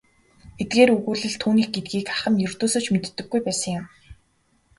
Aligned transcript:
Эдгээр 0.61 0.89
өгүүлэл 0.95 1.35
түүнийх 1.41 1.69
гэдгийг 1.75 2.07
ах 2.15 2.23
нь 2.31 2.43
ердөөсөө 2.47 2.81
ч 2.83 2.87
мэддэггүй 2.93 3.39
байсан 3.43 3.71
юм. 3.79 3.85